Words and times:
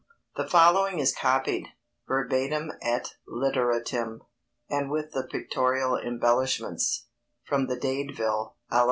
The 0.35 0.47
following 0.49 0.97
is 0.97 1.13
copied, 1.13 1.67
verbatim 2.07 2.71
et 2.81 3.17
literatim, 3.29 4.21
and 4.67 4.89
with 4.89 5.11
the 5.11 5.27
pictorial 5.31 5.95
embellishments, 5.95 7.05
from 7.43 7.67
The 7.67 7.77
Dadeville 7.77 8.55
(Ala.) 8.71 8.79